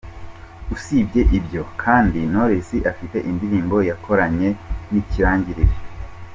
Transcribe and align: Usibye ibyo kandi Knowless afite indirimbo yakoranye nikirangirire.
Usibye 0.75 1.21
ibyo 1.37 1.61
kandi 1.81 2.17
Knowless 2.31 2.69
afite 2.91 3.17
indirimbo 3.29 3.75
yakoranye 3.89 4.49
nikirangirire. 4.91 5.75